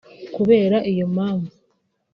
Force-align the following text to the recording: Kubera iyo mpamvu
Kubera 0.35 0.77
iyo 0.91 1.05
mpamvu 1.13 1.51